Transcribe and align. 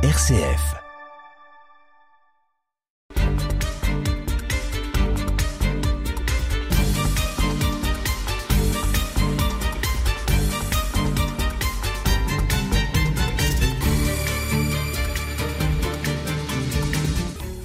RCF. 0.00 0.76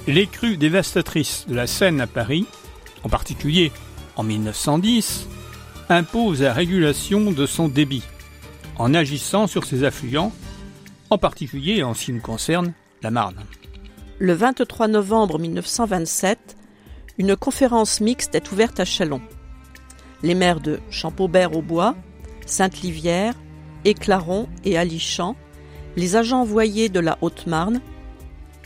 Les 0.08 0.26
crues 0.26 0.56
dévastatrices 0.56 1.46
de 1.46 1.54
la 1.54 1.68
Seine 1.68 2.00
à 2.00 2.08
Paris, 2.08 2.46
en 3.04 3.08
particulier 3.08 3.70
en 4.16 4.24
1910, 4.24 5.28
imposent 5.88 6.42
la 6.42 6.52
régulation 6.52 7.30
de 7.30 7.46
son 7.46 7.68
débit, 7.68 8.02
en 8.76 8.92
agissant 8.92 9.46
sur 9.46 9.64
ses 9.64 9.84
affluents, 9.84 10.32
en 11.14 11.18
particulier 11.18 11.84
en 11.84 11.94
ce 11.94 12.06
qui 12.06 12.12
nous 12.12 12.20
concerne 12.20 12.72
la 13.00 13.12
Marne. 13.12 13.36
Le 14.18 14.32
23 14.32 14.88
novembre 14.88 15.38
1927, 15.38 16.56
une 17.18 17.36
conférence 17.36 18.00
mixte 18.00 18.34
est 18.34 18.50
ouverte 18.50 18.80
à 18.80 18.84
Chalon. 18.84 19.20
Les 20.24 20.34
maires 20.34 20.58
de 20.58 20.80
Champaubert-au-Bois, 20.90 21.94
Sainte-Livière, 22.46 23.34
Éclaron 23.84 24.48
et 24.64 24.76
Alichamp, 24.76 25.36
les 25.94 26.16
agents 26.16 26.40
envoyés 26.40 26.88
de 26.88 26.98
la 26.98 27.16
Haute-Marne, 27.20 27.80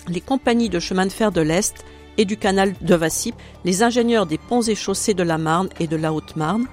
les 0.08 0.22
compagnies 0.22 0.70
de 0.70 0.80
chemin 0.80 1.04
de 1.04 1.12
fer 1.12 1.32
de 1.32 1.42
l'Est 1.42 1.84
et 2.16 2.24
du 2.24 2.38
canal 2.38 2.72
de 2.80 2.94
Vassy, 2.94 3.34
les 3.66 3.82
ingénieurs 3.82 4.24
des 4.24 4.38
ponts 4.38 4.62
et 4.62 4.74
chaussées 4.74 5.12
de 5.12 5.22
la 5.22 5.36
Marne 5.36 5.68
et 5.80 5.86
de 5.86 5.96
la 5.96 6.14
Haute-Marne, 6.14 6.66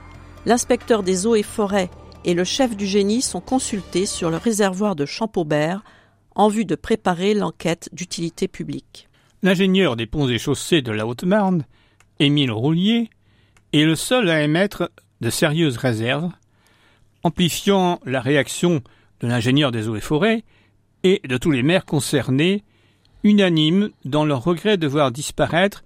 l'inspecteur 0.46 1.04
des 1.04 1.28
eaux 1.28 1.36
et 1.36 1.44
forêts 1.44 1.90
et 2.26 2.34
le 2.34 2.44
chef 2.44 2.76
du 2.76 2.88
génie 2.88 3.22
sont 3.22 3.40
consultés 3.40 4.08
sur 4.08 4.30
le 4.30 4.38
réservoir 4.38 4.96
de 4.96 5.06
Champaubert 5.06 5.84
en 6.34 6.50
vue 6.50 6.66
de 6.66 6.76
préparer 6.76 7.34
l'enquête 7.34 7.88
d'utilité 7.94 8.48
publique. 8.48 9.08
L'ingénieur 9.44 9.96
des 9.96 10.08
ponts 10.08 10.28
et 10.28 10.40
chaussées 10.40 10.82
de 10.82 10.92
la 10.92 11.06
Haute-Marne, 11.06 11.66
Émile 12.20 12.52
Roulier, 12.52 13.10
est 13.74 13.86
le 13.86 13.96
seul 13.96 14.30
à 14.30 14.42
émettre 14.42 14.90
de 15.22 15.30
sérieuses 15.30 15.78
réserves, 15.78 16.32
amplifiant 17.24 18.00
la 18.06 18.22
réaction 18.22 18.82
de 19.22 19.28
l'ingénieur 19.28 19.72
des 19.72 19.88
eaux 19.88 19.96
et 19.96 20.02
forêts 20.02 20.44
et 21.04 21.22
de 21.28 21.38
tous 21.38 21.52
les 21.52 21.64
maires 21.64 21.86
concernés 21.86 22.64
unanimes 23.24 23.92
dans 24.04 24.26
leur 24.26 24.44
regret 24.44 24.78
de 24.78 24.88
voir 24.88 25.12
disparaître 25.12 25.84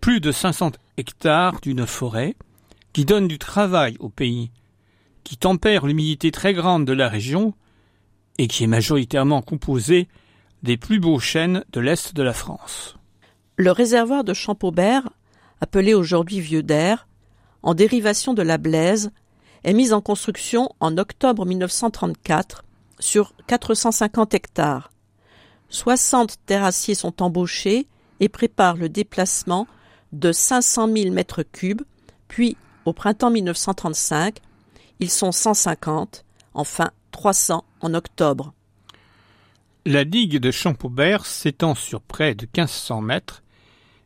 plus 0.00 0.20
de 0.20 0.32
500 0.32 0.72
hectares 0.96 1.60
d'une 1.60 1.86
forêt 1.86 2.34
qui 2.92 3.04
donne 3.04 3.28
du 3.28 3.38
travail 3.38 3.96
au 4.00 4.08
pays, 4.08 4.50
qui 5.26 5.36
tempère 5.36 5.86
l'humidité 5.86 6.30
très 6.30 6.54
grande 6.54 6.84
de 6.84 6.92
la 6.92 7.08
région 7.08 7.52
et 8.38 8.46
qui 8.46 8.62
est 8.62 8.68
majoritairement 8.68 9.42
composée 9.42 10.06
des 10.62 10.76
plus 10.76 11.00
beaux 11.00 11.18
chênes 11.18 11.64
de 11.72 11.80
l'Est 11.80 12.14
de 12.14 12.22
la 12.22 12.32
France. 12.32 12.96
Le 13.56 13.72
réservoir 13.72 14.22
de 14.22 14.32
Champaubert, 14.32 15.10
appelé 15.60 15.94
aujourd'hui 15.94 16.38
Vieux 16.38 16.62
d'Air, 16.62 17.08
en 17.64 17.74
dérivation 17.74 18.34
de 18.34 18.42
la 18.42 18.56
Blaise, 18.56 19.10
est 19.64 19.72
mis 19.72 19.92
en 19.92 20.00
construction 20.00 20.68
en 20.78 20.96
octobre 20.96 21.44
1934 21.44 22.64
sur 23.00 23.34
450 23.48 24.32
hectares 24.32 24.92
60 25.70 26.36
terrassiers 26.46 26.94
sont 26.94 27.20
embauchés 27.20 27.88
et 28.20 28.28
préparent 28.28 28.76
le 28.76 28.88
déplacement 28.88 29.66
de 30.12 30.30
500 30.30 30.88
000 30.94 31.12
mètres 31.12 31.42
cubes, 31.42 31.82
puis 32.28 32.56
au 32.84 32.92
printemps 32.92 33.32
1935, 33.32 34.40
ils 35.00 35.10
sont 35.10 35.32
150, 35.32 36.24
enfin 36.54 36.90
300 37.10 37.64
en 37.80 37.94
octobre. 37.94 38.52
La 39.84 40.04
digue 40.04 40.38
de 40.38 40.50
Champaubert 40.50 41.26
s'étend 41.26 41.74
sur 41.74 42.00
près 42.00 42.34
de 42.34 42.46
1500 42.46 43.02
mètres 43.02 43.42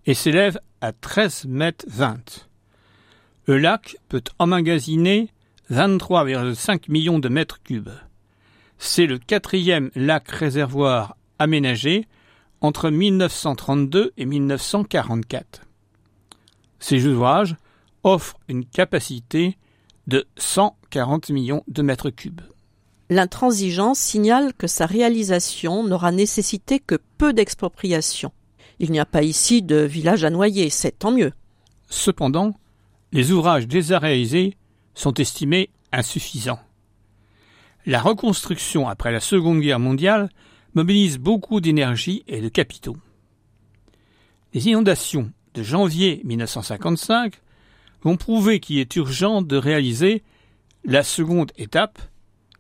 et 0.07 0.15
s'élève 0.15 0.61
à 0.81 0.93
13 0.93 1.47
mètres 1.47 1.87
20. 1.89 2.49
Le 3.47 3.59
lac 3.59 3.97
peut 4.09 4.23
emmagasiner 4.39 5.31
23,5 5.71 6.91
millions 6.91 7.19
de 7.19 7.29
mètres 7.29 7.63
cubes. 7.63 7.91
C'est 8.79 9.07
le 9.07 9.19
quatrième 9.19 9.91
lac 9.95 10.29
réservoir 10.31 11.17
aménagé 11.39 12.07
entre 12.61 12.91
1932 12.91 14.13
et 14.17 14.27
1944. 14.27 15.63
Ces 16.79 17.07
ouvrages 17.07 17.57
offrent 18.03 18.39
une 18.49 18.65
capacité 18.65 19.57
de 20.07 20.27
140 20.91 21.31
millions 21.31 21.63
de 21.69 21.83
mètres 21.83 22.11
cubes. 22.11 22.41
L'intransigeant 23.11 23.95
signale 23.95 24.53
que 24.55 24.67
sa 24.67 24.87
réalisation 24.87 25.85
n'aura 25.85 26.13
nécessité 26.13 26.81
que 26.81 26.99
peu 27.17 27.33
d'expropriation. 27.33 28.33
Il 28.81 28.91
n'y 28.91 29.01
a 29.01 29.07
pas 29.07 29.23
ici 29.23 29.63
de 29.63 29.77
village 29.77 30.25
à 30.25 30.31
noyer, 30.31 30.71
c'est 30.71 30.99
tant 30.99 31.13
mieux. 31.13 31.33
Cependant, 31.89 32.55
les 33.13 33.31
ouvrages 33.31 33.69
déjà 33.69 33.99
réalisés 33.99 34.57
sont 34.95 35.15
estimés 35.15 35.71
insuffisants. 35.93 36.61
La 37.87 38.01
reconstruction 38.01 38.89
après 38.89 39.13
la 39.13 39.21
Seconde 39.21 39.61
Guerre 39.61 39.81
mondiale 39.81 40.29
mobilise 40.75 41.19
beaucoup 41.19 41.61
d'énergie 41.61 42.25
et 42.27 42.41
de 42.41 42.49
capitaux. 42.49 42.97
Les 44.55 44.69
inondations 44.69 45.31
de 45.55 45.63
janvier 45.63 46.21
1955 46.25 47.35
vont 48.03 48.17
prouver 48.17 48.61
qu'il 48.61 48.79
est 48.79 48.97
urgent 48.97 49.43
de 49.43 49.57
réaliser 49.57 50.23
la 50.85 51.03
seconde 51.03 51.53
étape, 51.57 52.01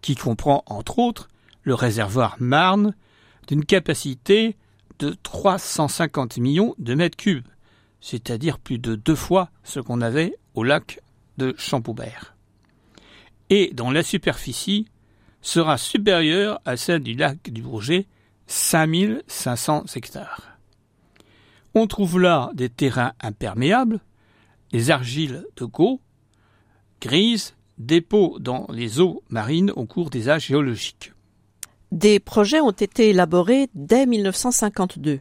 qui 0.02 0.14
comprend 0.14 0.62
entre 0.66 0.98
autres 0.98 1.28
le 1.62 1.74
réservoir 1.74 2.36
Marne 2.38 2.94
d'une 3.48 3.64
capacité 3.64 4.56
de 4.98 5.16
350 5.22 6.38
millions 6.38 6.74
de 6.78 6.94
mètres 6.94 7.16
cubes, 7.16 7.48
c'est-à-dire 8.00 8.58
plus 8.58 8.78
de 8.78 8.94
deux 8.94 9.14
fois 9.14 9.50
ce 9.64 9.80
qu'on 9.80 10.00
avait 10.00 10.36
au 10.54 10.62
lac 10.62 11.00
de 11.38 11.54
Champaubert. 11.58 12.36
Et 13.48 13.72
dont 13.74 13.90
la 13.90 14.02
superficie 14.02 14.86
sera 15.42 15.78
supérieure 15.78 16.60
à 16.64 16.76
celle 16.76 17.02
du 17.02 17.14
lac 17.14 17.50
du 17.50 17.62
Bourget, 17.62 18.06
5500 18.46 19.84
hectares. 19.96 20.58
On 21.74 21.86
trouve 21.86 22.18
là 22.18 22.50
des 22.54 22.68
terrains 22.68 23.12
imperméables, 23.20 24.00
des 24.72 24.90
argiles 24.90 25.44
de 25.56 25.64
Gau, 25.64 26.00
grises, 27.00 27.54
dépôts 27.80 28.38
dans 28.38 28.66
les 28.68 29.00
eaux 29.00 29.22
marines 29.30 29.72
au 29.74 29.86
cours 29.86 30.10
des 30.10 30.28
âges 30.28 30.46
géologiques. 30.46 31.12
Des 31.92 32.20
projets 32.20 32.60
ont 32.60 32.70
été 32.70 33.08
élaborés 33.08 33.68
dès 33.74 34.06
1952. 34.06 35.20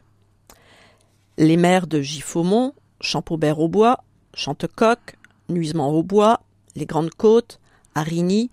Les 1.38 1.58
maires 1.58 1.88
de 1.88 2.02
Giffaumont, 2.02 2.74
Champaubert-au-Bois, 3.02 4.04
Chantecoq, 4.34 5.00
Nuisemont-au-Bois, 5.48 6.42
les 6.76 6.86
Grandes 6.86 7.12
Côtes, 7.12 7.60
Arigny, 7.96 8.50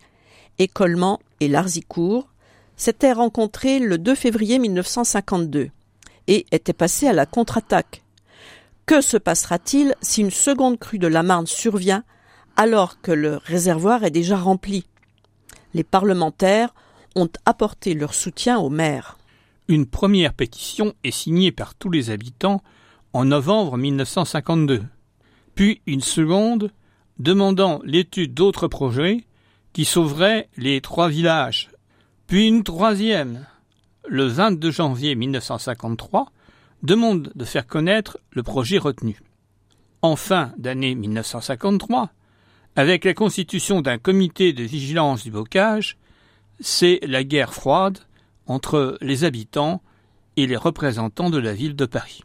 Écolement 0.59 1.19
et 1.41 1.49
Larzicourt 1.49 2.29
s'étaient 2.77 3.13
rencontrés 3.13 3.79
le 3.79 3.99
2 3.99 4.15
février 4.15 4.59
1952 4.59 5.71
et 6.29 6.47
étaient 6.53 6.73
passés 6.73 7.09
à 7.09 7.13
la 7.13 7.27
contre-attaque. 7.27 8.03
Que 8.87 9.01
se 9.01 9.17
passera-t-il 9.17 9.95
si 10.01 10.23
une 10.23 10.31
seconde 10.31 10.79
crue 10.79 10.99
de 10.99 11.09
la 11.09 11.23
Marne 11.23 11.47
survient 11.47 12.05
alors 12.57 13.01
que 13.01 13.13
le 13.13 13.37
réservoir 13.37 14.05
est 14.05 14.11
déjà 14.11 14.37
rempli 14.37 14.87
Les 15.75 15.85
parlementaires 15.85 16.75
ont 17.15 17.29
apporté 17.45 17.95
leur 17.95 18.15
soutien 18.15 18.59
au 18.59 18.71
maire. 18.71 19.19
Une 19.69 19.87
première 19.87 20.33
pétition 20.33 20.95
est 21.05 21.11
signée 21.11 21.53
par 21.53 21.75
tous 21.75 21.91
les 21.91 22.11
habitants 22.11 22.63
en 23.13 23.25
novembre 23.25 23.77
1952, 23.77 24.83
puis 25.55 25.81
une 25.87 26.03
seconde 26.03 26.71
demandant 27.19 27.81
l'étude 27.85 28.35
d'autres 28.35 28.69
projets 28.69 29.25
qui 29.73 29.85
sauverait 29.85 30.49
les 30.57 30.81
trois 30.81 31.09
villages. 31.09 31.71
Puis 32.27 32.47
une 32.47 32.63
troisième, 32.63 33.47
le 34.09 34.27
22 34.27 34.71
janvier 34.71 35.15
1953, 35.15 36.31
demande 36.83 37.33
de 37.35 37.45
faire 37.45 37.67
connaître 37.67 38.19
le 38.31 38.43
projet 38.43 38.79
retenu. 38.79 39.21
En 40.03 40.17
fin 40.17 40.53
d'année 40.59 40.95
1953, 40.95 42.11
avec 42.77 43.07
la 43.07 43.15
constitution 43.15 43.81
d'un 43.81 43.97
comité 43.97 44.53
de 44.53 44.63
vigilance 44.63 45.25
du 45.25 45.31
bocage, 45.31 45.97
c'est 46.61 47.01
la 47.03 47.25
guerre 47.25 47.55
froide 47.55 47.99
entre 48.47 48.99
les 49.01 49.25
habitants 49.25 49.83
et 50.37 50.47
les 50.47 50.57
représentants 50.57 51.31
de 51.31 51.39
la 51.39 51.55
ville 51.55 51.75
de 51.75 51.87
Paris. 51.87 52.23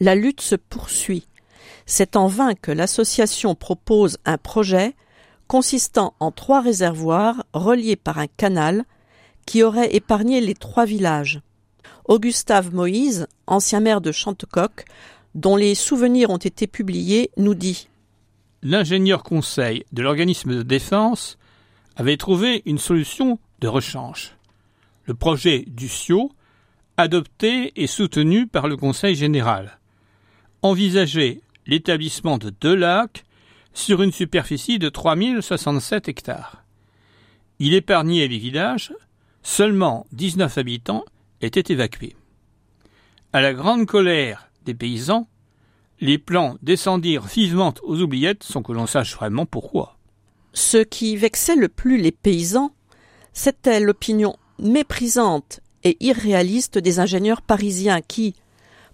La 0.00 0.14
lutte 0.14 0.42
se 0.42 0.56
poursuit. 0.56 1.26
C'est 1.86 2.16
en 2.16 2.26
vain 2.26 2.54
que 2.54 2.70
l'association 2.70 3.54
propose 3.54 4.18
un 4.26 4.36
projet 4.36 4.94
consistant 5.48 6.14
en 6.20 6.30
trois 6.30 6.60
réservoirs 6.60 7.44
reliés 7.54 7.96
par 7.96 8.18
un 8.18 8.26
canal 8.26 8.84
qui 9.46 9.62
aurait 9.62 9.94
épargné 9.94 10.40
les 10.40 10.54
trois 10.54 10.84
villages. 10.84 11.40
Augustave 12.06 12.74
Moïse, 12.74 13.26
ancien 13.46 13.80
maire 13.80 14.02
de 14.02 14.12
Chantecoq, 14.12 14.84
dont 15.34 15.56
les 15.56 15.74
souvenirs 15.74 16.30
ont 16.30 16.36
été 16.36 16.66
publiés, 16.66 17.30
nous 17.36 17.54
dit 17.54 17.88
L'ingénieur 18.64 19.22
conseil 19.22 19.84
de 19.92 20.02
l'organisme 20.02 20.56
de 20.56 20.62
défense 20.62 21.38
avait 21.96 22.16
trouvé 22.16 22.62
une 22.66 22.78
solution 22.78 23.38
de 23.60 23.68
rechange. 23.68 24.36
Le 25.04 25.14
projet 25.14 25.64
Ducio 25.68 26.32
adopté 26.96 27.72
et 27.80 27.86
soutenu 27.86 28.46
par 28.46 28.68
le 28.68 28.76
Conseil 28.76 29.14
général, 29.14 29.78
envisageait 30.62 31.40
l'établissement 31.66 32.38
de 32.38 32.50
deux 32.50 32.74
lacs 32.74 33.24
sur 33.72 34.02
une 34.02 34.12
superficie 34.12 34.78
de 34.78 34.88
3067 34.88 36.08
hectares. 36.08 36.64
Il 37.58 37.74
épargnait 37.74 38.28
les 38.28 38.38
villages, 38.38 38.92
seulement 39.42 40.06
19 40.12 40.58
habitants 40.58 41.04
étaient 41.40 41.72
évacués. 41.72 42.16
À 43.32 43.40
la 43.40 43.52
grande 43.52 43.86
colère 43.86 44.48
des 44.64 44.74
paysans, 44.74 45.28
les 46.04 46.18
plans 46.18 46.56
descendirent 46.60 47.24
vivement 47.24 47.72
aux 47.82 48.02
oubliettes 48.02 48.42
sans 48.42 48.62
que 48.62 48.72
l'on 48.72 48.86
sache 48.86 49.16
vraiment 49.16 49.46
pourquoi. 49.46 49.96
Ce 50.52 50.76
qui 50.76 51.16
vexait 51.16 51.56
le 51.56 51.68
plus 51.68 51.96
les 51.96 52.12
paysans, 52.12 52.72
c'était 53.32 53.80
l'opinion 53.80 54.36
méprisante 54.58 55.60
et 55.82 55.96
irréaliste 56.04 56.76
des 56.76 57.00
ingénieurs 57.00 57.40
parisiens 57.40 58.02
qui, 58.02 58.34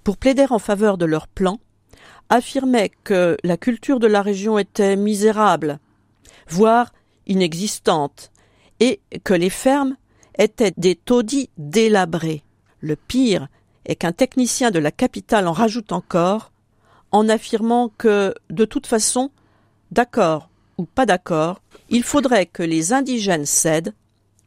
pour 0.05 0.19
plaider 0.19 0.47
en 0.51 0.61
faveur 0.61 0.99
de 0.99 1.05
leur 1.05 1.27
plan, 1.27 1.59
affirmaient 2.29 2.93
que 3.03 3.37
la 3.43 3.57
culture 3.57 3.99
de 3.99 4.07
la 4.07 4.23
région 4.23 4.57
était 4.57 4.95
misérable, 4.95 5.81
voire 6.49 6.93
inexistante, 7.27 8.31
et 8.79 9.01
que 9.25 9.35
les 9.35 9.51
fermes 9.51 9.97
étaient 10.39 10.73
des 10.77 10.95
taudis 10.95 11.51
délabrés. 11.59 12.45
Le 12.79 12.95
pire 12.95 13.49
est 13.85 13.97
qu'un 13.97 14.13
technicien 14.13 14.71
de 14.71 14.79
la 14.79 14.93
capitale 14.93 15.49
en 15.49 15.53
rajoute 15.53 15.91
encore, 15.91 16.53
en 17.13 17.29
affirmant 17.29 17.91
que, 17.99 18.35
de 18.51 18.65
toute 18.65 18.87
façon, 18.87 19.31
d'accord 19.91 20.49
ou 20.79 20.85
pas 20.85 21.07
d'accord, 21.07 21.61
il 21.91 22.03
faudrait 22.03 22.47
que 22.47 22.63
les 22.63 22.93
indigènes 22.93 23.47
cèdent, 23.47 23.95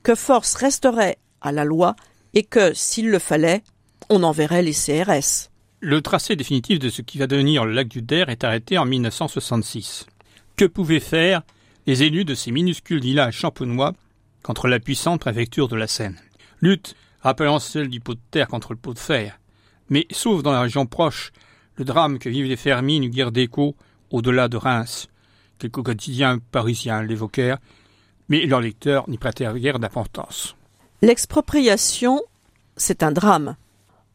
que 0.02 0.16
force 0.16 0.56
resterait 0.56 1.18
à 1.42 1.52
la 1.52 1.66
loi 1.66 1.96
et 2.34 2.44
que, 2.44 2.74
s'il 2.74 3.10
le 3.10 3.20
fallait, 3.20 3.64
on 4.10 4.24
enverrait 4.24 4.64
les 4.64 4.74
CRS. 4.74 5.50
Le 5.80 6.02
tracé 6.02 6.36
définitif 6.36 6.80
de 6.80 6.90
ce 6.90 7.02
qui 7.02 7.18
va 7.18 7.28
devenir 7.28 7.66
le 7.66 7.74
lac 7.74 7.88
du 7.88 8.02
Der 8.02 8.30
est 8.30 8.44
arrêté 8.44 8.78
en 8.78 8.86
1966. 8.86 10.08
Que 10.56 10.66
pouvaient 10.66 11.00
faire 11.00 11.42
les 11.86 12.04
élus 12.04 12.26
de 12.26 12.36
ces 12.36 12.52
minuscules 12.52 13.02
villages 13.02 13.38
champenois 13.38 13.94
contre 14.44 14.68
la 14.68 14.80
puissante 14.80 15.20
préfecture 15.20 15.68
de 15.68 15.76
la 15.76 15.88
Seine? 15.88 16.20
Lutte 16.62 16.96
rappelant 17.22 17.60
celle 17.60 17.90
du 17.90 18.00
pot 18.00 18.14
de 18.14 18.20
terre 18.32 18.48
contre 18.48 18.74
le 18.74 18.80
pot 18.80 18.94
de 18.94 19.00
fer. 19.00 19.40
Mais 19.90 20.08
sauf 20.12 20.42
dans 20.42 20.52
la 20.52 20.62
région 20.62 20.86
proche, 20.86 21.32
le 21.76 21.86
drame 21.86 22.20
que 22.20 22.30
vivent 22.30 22.48
les 22.48 22.56
fermiers 22.56 22.98
une 22.98 23.10
guerre 23.10 23.32
d'écho 23.32 23.76
au-delà 24.12 24.48
de 24.48 24.58
Reims. 24.58 25.08
Quelques 25.58 25.84
quotidiens 25.84 26.40
parisiens 26.52 27.04
l'évoquèrent, 27.04 27.60
mais 28.30 28.46
leurs 28.46 28.62
lecteurs 28.62 29.10
n'y 29.10 29.18
prêtèrent 29.18 29.58
guère 29.58 29.80
d'importance. 29.80 30.56
L'expropriation, 31.02 32.22
c'est 32.78 33.04
un 33.04 33.12
drame. 33.12 33.56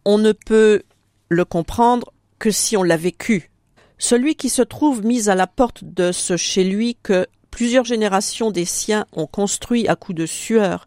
On 0.04 0.18
ne 0.18 0.32
peut 0.32 0.82
le 1.28 1.44
comprendre 1.44 2.12
que 2.38 2.50
si 2.50 2.76
on 2.76 2.82
l'a 2.82 2.96
vécu. 2.96 3.50
Celui 3.98 4.36
qui 4.36 4.48
se 4.48 4.62
trouve 4.62 5.04
mis 5.04 5.28
à 5.28 5.34
la 5.34 5.46
porte 5.46 5.82
de 5.82 6.12
ce 6.12 6.36
chez 6.36 6.64
lui 6.64 6.96
que 7.02 7.26
plusieurs 7.50 7.84
générations 7.84 8.50
des 8.50 8.64
siens 8.64 9.06
ont 9.12 9.26
construit 9.26 9.88
à 9.88 9.96
coups 9.96 10.16
de 10.16 10.26
sueur, 10.26 10.86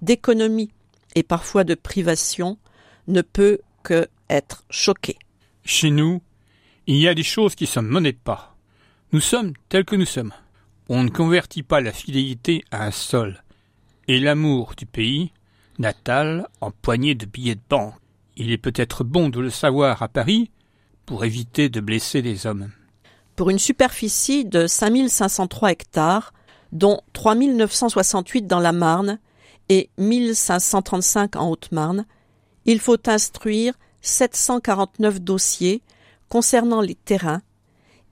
d'économie 0.00 0.70
et 1.14 1.22
parfois 1.22 1.64
de 1.64 1.74
privation, 1.74 2.58
ne 3.06 3.20
peut 3.20 3.60
que 3.82 4.08
être 4.28 4.64
choqué. 4.70 5.18
Chez 5.68 5.90
nous, 5.90 6.22
il 6.86 6.94
y 6.94 7.08
a 7.08 7.14
des 7.14 7.24
choses 7.24 7.56
qui 7.56 7.66
se 7.66 7.80
monnaient 7.80 8.12
pas. 8.12 8.56
Nous 9.10 9.20
sommes 9.20 9.52
tels 9.68 9.84
que 9.84 9.96
nous 9.96 10.06
sommes. 10.06 10.32
On 10.88 11.02
ne 11.02 11.10
convertit 11.10 11.64
pas 11.64 11.80
la 11.80 11.90
fidélité 11.90 12.64
à 12.70 12.86
un 12.86 12.92
sol 12.92 13.42
et 14.06 14.20
l'amour 14.20 14.74
du 14.76 14.86
pays 14.86 15.32
natal 15.80 16.46
en 16.60 16.70
poignée 16.70 17.16
de 17.16 17.26
billets 17.26 17.56
de 17.56 17.60
banque. 17.68 17.94
Il 18.36 18.52
est 18.52 18.58
peut-être 18.58 19.02
bon 19.02 19.28
de 19.28 19.40
le 19.40 19.50
savoir 19.50 20.04
à 20.04 20.08
Paris 20.08 20.52
pour 21.04 21.24
éviter 21.24 21.68
de 21.68 21.80
blesser 21.80 22.22
les 22.22 22.46
hommes. 22.46 22.70
Pour 23.34 23.50
une 23.50 23.58
superficie 23.58 24.44
de 24.44 24.68
5503 24.68 25.72
hectares, 25.72 26.32
dont 26.70 27.00
3968 27.12 28.46
dans 28.46 28.60
la 28.60 28.72
Marne 28.72 29.18
et 29.68 29.90
1535 29.98 31.34
en 31.34 31.50
Haute-Marne, 31.50 32.06
il 32.66 32.78
faut 32.78 33.08
instruire 33.08 33.74
749 34.06 35.20
dossiers 35.20 35.82
concernant 36.28 36.80
les 36.80 36.94
terrains 36.94 37.42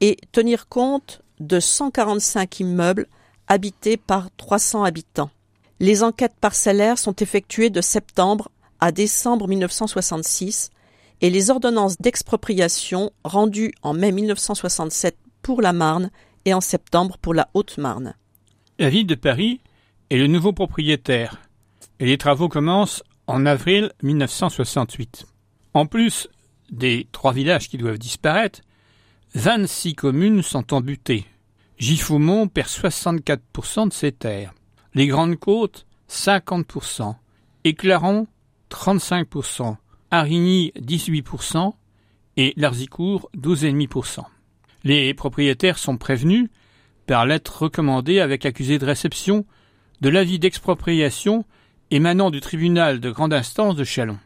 et 0.00 0.16
tenir 0.32 0.68
compte 0.68 1.22
de 1.40 1.60
145 1.60 2.60
immeubles 2.60 3.06
habités 3.48 3.96
par 3.96 4.28
300 4.36 4.84
habitants. 4.84 5.30
Les 5.80 6.02
enquêtes 6.02 6.36
parcellaires 6.40 6.98
sont 6.98 7.16
effectuées 7.16 7.70
de 7.70 7.80
septembre 7.80 8.50
à 8.80 8.92
décembre 8.92 9.48
1966 9.48 10.70
et 11.20 11.30
les 11.30 11.50
ordonnances 11.50 11.98
d'expropriation 11.98 13.10
rendues 13.24 13.72
en 13.82 13.94
mai 13.94 14.12
1967 14.12 15.16
pour 15.42 15.62
la 15.62 15.72
Marne 15.72 16.10
et 16.44 16.54
en 16.54 16.60
septembre 16.60 17.18
pour 17.18 17.34
la 17.34 17.48
Haute-Marne. 17.54 18.14
La 18.78 18.90
ville 18.90 19.06
de 19.06 19.14
Paris 19.14 19.60
est 20.10 20.18
le 20.18 20.26
nouveau 20.26 20.52
propriétaire 20.52 21.40
et 22.00 22.06
les 22.06 22.18
travaux 22.18 22.48
commencent 22.48 23.02
en 23.26 23.46
avril 23.46 23.92
1968. 24.02 25.26
En 25.74 25.86
plus 25.86 26.28
des 26.70 27.08
trois 27.12 27.32
villages 27.32 27.68
qui 27.68 27.76
doivent 27.76 27.98
disparaître, 27.98 28.60
26 29.34 29.94
communes 29.94 30.42
sont 30.42 30.72
embutées. 30.72 31.26
Giffaumont 31.78 32.46
perd 32.48 32.68
64% 32.68 33.88
de 33.88 33.92
ses 33.92 34.12
terres 34.12 34.54
les 34.94 35.08
Grandes 35.08 35.36
Côtes 35.36 35.86
50%, 36.08 37.16
Éclaron 37.64 38.26
35%, 38.70 39.76
Arigny 40.10 40.72
18% 40.76 41.72
et 42.36 42.52
Larzicourt 42.56 43.28
12,5%. 43.36 44.20
Les 44.84 45.14
propriétaires 45.14 45.78
sont 45.78 45.96
prévenus 45.96 46.48
par 47.06 47.26
lettre 47.26 47.62
recommandée 47.62 48.20
avec 48.20 48.46
accusé 48.46 48.78
de 48.78 48.86
réception 48.86 49.44
de 50.00 50.08
l'avis 50.08 50.38
d'expropriation 50.38 51.44
émanant 51.90 52.30
du 52.30 52.40
tribunal 52.40 53.00
de 53.00 53.10
grande 53.10 53.32
instance 53.32 53.76
de 53.76 53.84
Chalon. 53.84 54.18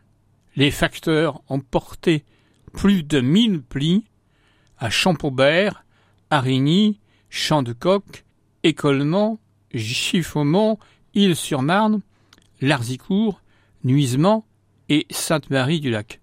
Les 0.59 0.73
facteurs 0.73 1.41
ont 1.49 1.61
porté 1.61 2.25
plus 2.73 3.05
de 3.05 3.21
mille 3.21 3.63
plis 3.63 4.03
à 4.77 4.91
Champaubert, 4.91 5.85
Arigny, 6.31 6.99
Champ-de-Coq, 7.31 8.25
Écolement, 8.65 9.39
Giffaumont, 9.73 10.81
Île-sur-Marne, 11.15 12.01
Larzicourt, 12.61 13.41
Nuisement 13.85 14.45
et 14.89 15.07
Sainte-Marie-du-Lac. 15.11 16.21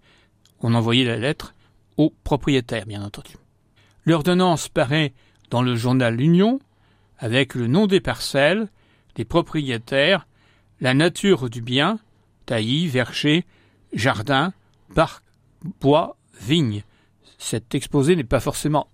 On 0.59 0.73
envoyait 0.73 1.05
la 1.05 1.15
lettre 1.15 1.53
au 1.95 2.13
propriétaire, 2.25 2.85
bien 2.85 3.03
entendu. 3.03 3.37
L'ordonnance 4.03 4.67
paraît 4.67 5.13
dans 5.49 5.61
le 5.61 5.77
journal 5.77 6.13
L'Union, 6.13 6.59
avec 7.19 7.55
le 7.55 7.67
nom 7.67 7.87
des 7.87 8.01
parcelles, 8.01 8.67
des 9.15 9.23
propriétaires, 9.23 10.27
la 10.81 10.93
nature 10.93 11.49
du 11.49 11.61
bien, 11.61 11.99
taillis, 12.45 12.89
verger, 12.89 13.45
jardin, 13.95 14.53
parc, 14.93 15.23
bois, 15.81 16.17
vigne. 16.39 16.83
Cet 17.37 17.73
exposé 17.73 18.15
n'est 18.15 18.23
pas 18.23 18.39
forcément 18.39 18.87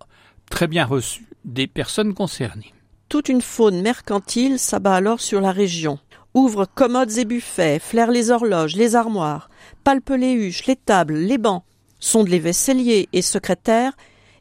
très 0.49 0.67
bien 0.67 0.85
reçu 0.85 1.27
des 1.43 1.67
personnes 1.67 2.13
concernées. 2.13 2.73
Toute 3.09 3.27
une 3.27 3.41
faune 3.41 3.81
mercantile 3.81 4.57
s'abat 4.57 4.95
alors 4.95 5.19
sur 5.19 5.41
la 5.41 5.51
région, 5.51 5.99
ouvre 6.33 6.65
commodes 6.65 7.17
et 7.17 7.25
buffets, 7.25 7.79
flaire 7.79 8.11
les 8.11 8.31
horloges, 8.31 8.75
les 8.75 8.95
armoires, 8.95 9.49
palpe 9.83 10.11
les 10.11 10.31
huches, 10.31 10.65
les 10.67 10.75
tables, 10.75 11.15
les 11.15 11.37
bancs, 11.37 11.63
sonde 11.99 12.29
les 12.29 12.39
vaisseliers 12.39 13.09
et 13.11 13.21
secrétaires 13.21 13.93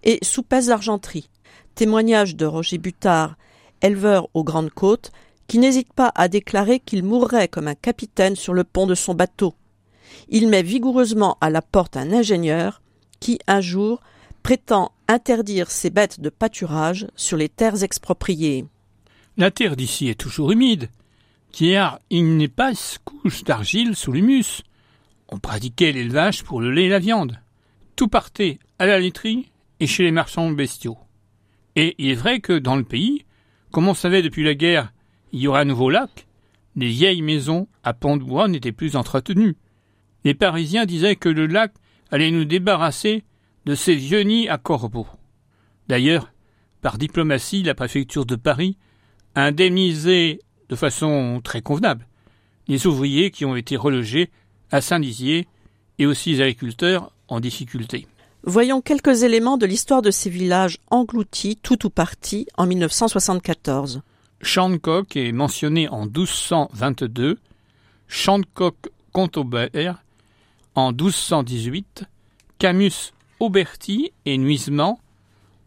et 0.04 0.18
soupèse 0.22 0.68
l'argenterie. 0.68 1.28
Témoignage 1.74 2.36
de 2.36 2.46
Roger 2.46 2.78
Butard, 2.78 3.36
éleveur 3.82 4.28
aux 4.34 4.44
Grandes 4.44 4.70
Côtes, 4.70 5.10
qui 5.46 5.58
n'hésite 5.58 5.92
pas 5.92 6.12
à 6.14 6.28
déclarer 6.28 6.78
qu'il 6.78 7.02
mourrait 7.02 7.48
comme 7.48 7.66
un 7.66 7.74
capitaine 7.74 8.36
sur 8.36 8.54
le 8.54 8.62
pont 8.62 8.86
de 8.86 8.94
son 8.94 9.14
bateau. 9.14 9.54
Il 10.28 10.48
met 10.48 10.62
vigoureusement 10.62 11.36
à 11.40 11.50
la 11.50 11.62
porte 11.62 11.96
un 11.96 12.12
ingénieur 12.12 12.82
qui, 13.20 13.38
un 13.46 13.60
jour, 13.60 14.00
prétend 14.42 14.92
interdire 15.08 15.70
ces 15.70 15.90
bêtes 15.90 16.20
de 16.20 16.30
pâturage 16.30 17.06
sur 17.16 17.36
les 17.36 17.48
terres 17.48 17.82
expropriées. 17.82 18.64
La 19.36 19.50
terre 19.50 19.76
d'ici 19.76 20.08
est 20.08 20.20
toujours 20.20 20.52
humide, 20.52 20.88
car 21.52 21.98
il 22.10 22.36
n'est 22.36 22.48
pas 22.48 22.72
couche 23.04 23.44
d'argile 23.44 23.96
sous 23.96 24.12
l'humus. 24.12 24.62
On 25.28 25.38
pratiquait 25.38 25.92
l'élevage 25.92 26.42
pour 26.44 26.60
le 26.60 26.70
lait 26.70 26.86
et 26.86 26.88
la 26.88 26.98
viande. 26.98 27.38
Tout 27.96 28.08
partait 28.08 28.58
à 28.78 28.86
la 28.86 28.98
laiterie 28.98 29.50
et 29.78 29.86
chez 29.86 30.02
les 30.02 30.10
marchands 30.10 30.50
bestiaux. 30.50 30.98
Et 31.76 31.94
il 31.98 32.10
est 32.10 32.14
vrai 32.14 32.40
que 32.40 32.58
dans 32.58 32.76
le 32.76 32.84
pays, 32.84 33.24
comme 33.70 33.88
on 33.88 33.94
savait 33.94 34.22
depuis 34.22 34.42
la 34.42 34.54
guerre, 34.54 34.92
il 35.32 35.40
y 35.40 35.48
aurait 35.48 35.60
un 35.60 35.66
nouveau 35.66 35.90
lac, 35.90 36.26
les 36.76 36.88
vieilles 36.88 37.22
maisons 37.22 37.68
à 37.82 37.92
pont 37.94 38.16
de 38.16 38.24
bois 38.24 38.48
n'étaient 38.48 38.72
plus 38.72 38.96
entretenues. 38.96 39.56
Les 40.24 40.34
Parisiens 40.34 40.86
disaient 40.86 41.16
que 41.16 41.28
le 41.28 41.46
lac 41.46 41.72
allait 42.10 42.30
nous 42.30 42.44
débarrasser 42.44 43.24
de 43.66 43.74
ces 43.74 43.94
vieux 43.94 44.22
nids 44.22 44.48
à 44.48 44.58
corbeaux. 44.58 45.06
D'ailleurs, 45.88 46.32
par 46.82 46.98
diplomatie, 46.98 47.62
la 47.62 47.74
préfecture 47.74 48.26
de 48.26 48.36
Paris 48.36 48.76
a 49.34 49.44
indemnisé 49.44 50.40
de 50.68 50.76
façon 50.76 51.40
très 51.42 51.62
convenable 51.62 52.06
les 52.70 52.86
ouvriers 52.86 53.30
qui 53.30 53.44
ont 53.44 53.56
été 53.56 53.76
relogés 53.76 54.30
à 54.70 54.80
Saint-Dizier 54.80 55.48
et 55.98 56.06
aussi 56.06 56.32
les 56.32 56.40
agriculteurs 56.40 57.12
en 57.28 57.40
difficulté. 57.40 58.06
Voyons 58.44 58.80
quelques 58.80 59.24
éléments 59.24 59.58
de 59.58 59.66
l'histoire 59.66 60.02
de 60.02 60.10
ces 60.10 60.30
villages 60.30 60.78
engloutis, 60.88 61.58
tout 61.62 61.84
ou 61.84 61.90
partis, 61.90 62.46
en 62.56 62.66
1974. 62.66 64.02
Shancock 64.40 65.16
est 65.16 65.32
mentionné 65.32 65.88
en 65.88 66.06
1222, 66.06 67.38
Shancock-Contaubert 68.08 70.02
en 70.74 70.92
1218, 70.92 72.04
Camus 72.58 73.12
Auberti 73.40 74.12
et 74.26 74.38
Nuisement 74.38 75.00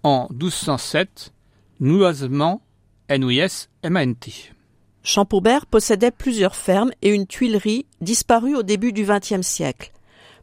en 0.03 0.27
1207, 0.31 1.33
Noisement, 1.79 2.61
N-O-I-S-M-A-N-T. 3.09 4.53
Champaubert 5.03 5.65
possédait 5.65 6.11
plusieurs 6.11 6.55
fermes 6.55 6.91
et 7.01 7.09
une 7.09 7.27
tuilerie 7.27 7.85
disparue 7.99 8.55
au 8.55 8.63
début 8.63 8.93
du 8.93 9.03
XXe 9.03 9.45
siècle. 9.45 9.91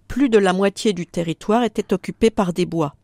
Plus 0.07 0.29
de 0.29 0.39
la 0.39 0.53
moitié 0.53 0.93
du 0.93 1.07
territoire 1.07 1.63
était 1.63 1.95
occupé 1.95 2.31
par 2.31 2.53
des 2.53 2.67
bois. 2.67 2.95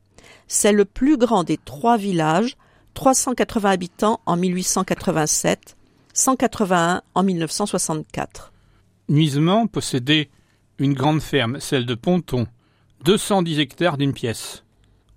C'est 0.49 0.73
le 0.73 0.85
plus 0.85 1.17
grand 1.17 1.45
des 1.45 1.57
trois 1.57 1.97
villages, 1.97 2.57
380 2.95 3.71
habitants 3.71 4.21
en 4.27 4.37
1887, 4.37 5.77
181 6.13 7.03
en 7.15 7.23
1964. 7.23 8.53
Nuisement 9.09 9.67
possédait 9.67 10.31
une 10.79 10.95
grande 10.95 11.23
ferme, 11.23 11.61
celle 11.61 11.87
de 11.87 11.95
Ponton, 11.95 12.47
210 13.05 13.61
hectares 13.61 13.99
d'une 13.99 14.13
pièce. 14.13 14.65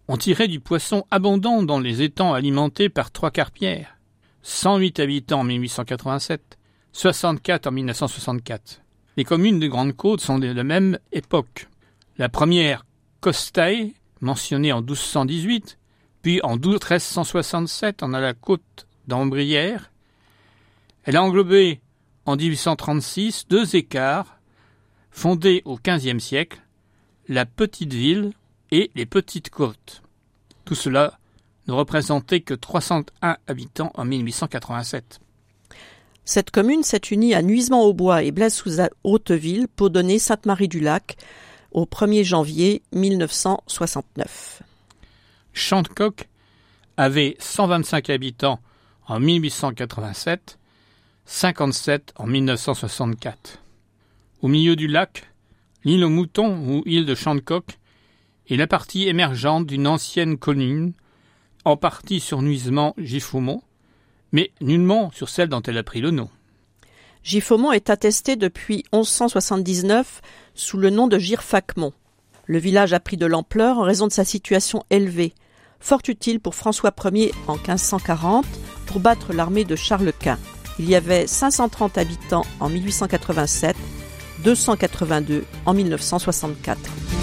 On 0.08 0.18
tirait 0.18 0.48
du 0.48 0.60
poisson 0.60 1.06
abondant 1.12 1.64
dans 1.64 1.80
les 1.80 2.02
étangs 2.02 2.34
alimentés 2.34 2.90
par 2.90 3.12
trois 3.12 3.32
carpières. 3.32 3.98
108 4.42 5.00
habitants 5.00 5.42
en 5.42 5.44
1887, 5.44 6.58
64 6.94 7.68
en 7.68 7.72
1964. 7.72 8.82
Les 9.18 9.24
communes 9.24 9.60
de 9.60 9.68
Grande-Côte 9.68 10.22
sont 10.22 10.40
de 10.40 10.48
la 10.48 10.64
même 10.64 10.98
époque. 11.12 11.68
La 12.18 12.30
première, 12.30 12.86
Costaille, 13.20 13.94
mentionnée 14.22 14.72
en 14.72 14.82
1218, 14.82 15.78
puis 16.22 16.42
en 16.42 16.56
1367 16.56 18.02
on 18.02 18.14
a 18.14 18.20
la 18.20 18.34
côte 18.34 18.88
d'Ambrière. 19.08 19.92
Elle 21.04 21.18
a 21.18 21.24
englobé 21.24 21.82
en 22.26 22.36
1836 22.36 23.48
deux 23.50 23.76
écarts 23.76 24.39
fondés 25.20 25.62
au 25.66 25.78
XVe 25.78 26.20
siècle, 26.20 26.62
la 27.28 27.46
petite 27.46 27.92
ville 27.92 28.32
et 28.72 28.90
les 28.96 29.06
petites 29.06 29.50
côtes. 29.50 30.02
Tout 30.64 30.76
cela 30.76 31.20
ne 31.68 31.74
représentait 31.74 32.40
que 32.40 32.54
301 32.54 33.36
habitants 33.46 33.92
en 33.96 34.06
1887. 34.06 35.20
Cette 36.24 36.52
commune 36.52 36.84
s'est 36.84 37.02
unie 37.12 37.34
à 37.34 37.42
Nuisement-au-Bois 37.42 38.24
et 38.24 38.32
Blaise-sous-Hauteville 38.32 39.68
pour 39.68 39.90
donner 39.90 40.20
Sainte-Marie-du-Lac 40.20 41.18
au 41.72 41.84
1er 41.84 42.24
janvier 42.24 42.82
1969. 42.94 44.64
Chantecoq 45.52 46.30
avait 46.96 47.36
125 47.40 48.10
habitants 48.10 48.62
en 49.06 49.20
1887, 49.20 50.58
57 51.26 52.14
en 52.16 52.26
1964. 52.26 53.60
Au 54.42 54.48
milieu 54.48 54.78
du 54.78 54.88
lac, 54.88 55.30
l'île 55.84 56.06
aux 56.06 56.10
moutons 56.10 56.58
ou 56.66 56.82
île 56.86 57.06
de 57.06 57.14
Chantecoq 57.14 57.78
est 58.50 58.56
la 58.56 58.68
partie 58.68 59.10
émergente 59.10 59.66
d'une 59.66 59.86
ancienne 59.86 60.38
commune 60.38 60.94
en 61.66 61.76
partie 61.76 62.22
sur 62.22 62.42
Nuisement 62.42 62.94
Giffaumont, 62.98 63.62
mais 64.32 64.52
nullement 64.62 65.12
sur 65.12 65.28
celle 65.28 65.50
dont 65.50 65.62
elle 65.64 65.78
a 65.78 65.84
pris 65.84 66.00
le 66.00 66.12
nom. 66.12 66.30
Giffaumont 67.22 67.74
est 67.74 67.90
attesté 67.90 68.38
depuis 68.38 68.86
1179 68.94 70.22
sous 70.56 70.78
le 70.78 70.90
nom 70.90 71.08
de 71.08 71.20
Girfacmont. 71.20 71.92
Le 72.46 72.60
village 72.60 72.94
a 72.94 73.02
pris 73.02 73.18
de 73.18 73.26
l'ampleur 73.26 73.78
en 73.78 73.84
raison 73.84 74.08
de 74.08 74.14
sa 74.14 74.24
situation 74.24 74.86
élevée, 74.90 75.34
fort 75.82 76.02
utile 76.08 76.40
pour 76.40 76.56
François 76.56 76.94
Ier 77.12 77.34
en 77.48 77.56
1540 77.56 78.46
pour 78.86 79.02
battre 79.02 79.34
l'armée 79.34 79.66
de 79.66 79.76
Charles 79.76 80.14
Quint. 80.18 80.40
Il 80.80 80.90
y 80.90 80.96
avait 80.96 81.28
530 81.28 81.98
habitants 81.98 82.46
en 82.62 82.70
1887, 82.70 83.76
282 84.44 85.44
en 85.66 85.76
1964. 85.76 87.19